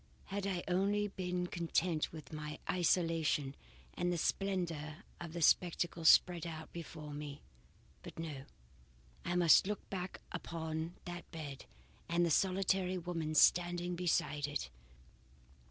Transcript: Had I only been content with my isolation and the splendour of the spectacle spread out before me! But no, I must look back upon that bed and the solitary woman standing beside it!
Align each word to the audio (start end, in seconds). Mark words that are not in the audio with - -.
Had 0.33 0.47
I 0.47 0.63
only 0.67 1.09
been 1.09 1.45
content 1.45 2.11
with 2.11 2.33
my 2.33 2.57
isolation 2.67 3.53
and 3.93 4.11
the 4.11 4.17
splendour 4.17 5.03
of 5.19 5.33
the 5.33 5.43
spectacle 5.43 6.05
spread 6.05 6.47
out 6.47 6.73
before 6.73 7.13
me! 7.13 7.43
But 8.01 8.17
no, 8.17 8.45
I 9.23 9.35
must 9.35 9.67
look 9.67 9.87
back 9.91 10.19
upon 10.31 10.95
that 11.05 11.29
bed 11.29 11.65
and 12.09 12.25
the 12.25 12.31
solitary 12.31 12.97
woman 12.97 13.35
standing 13.35 13.95
beside 13.95 14.47
it! 14.47 14.71